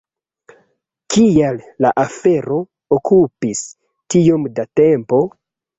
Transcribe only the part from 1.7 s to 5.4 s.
la afero okupis tiom da tempo?